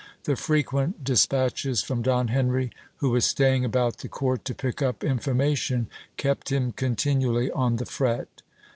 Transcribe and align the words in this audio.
The 0.23 0.35
frequent 0.35 1.03
dis 1.03 1.27
patches 1.27 1.83
from 1.83 2.01
Don 2.01 2.29
Henry, 2.29 2.71
who 2.95 3.11
was 3.11 3.23
staying 3.23 3.63
about 3.63 3.99
the 3.99 4.07
court 4.07 4.43
to 4.45 4.55
pick 4.55 4.81
up 4.81 5.01
informa 5.01 5.55
tion, 5.55 5.89
kept 6.17 6.51
him 6.51 6.71
continually 6.71 7.51
on 7.51 7.75
the 7.75 7.85
fret. 7.85 8.41